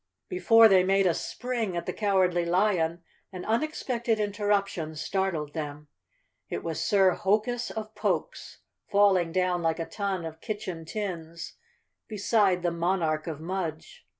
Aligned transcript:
Before 0.29 0.67
they 0.67 0.83
made 0.83 1.05
a 1.05 1.13
spring 1.13 1.77
at 1.77 1.85
the 1.85 1.93
Cowardly 1.93 2.43
Lion 2.43 3.03
an 3.31 3.45
unexpected 3.45 4.19
interruption 4.19 4.95
startled 4.95 5.53
them. 5.53 5.89
It 6.49 6.63
was 6.63 6.83
Sir 6.83 7.11
Hokus 7.11 7.69
of 7.69 7.93
Pokes, 7.93 8.61
falling 8.87 9.31
down 9.31 9.61
like 9.61 9.77
a 9.77 9.85
ton 9.85 10.25
of 10.25 10.41
kitchen 10.41 10.85
tins 10.85 11.53
beside 12.07 12.63
the 12.63 12.71
monarch 12.71 13.27
of 13.27 13.39
Mudge. 13.39 14.07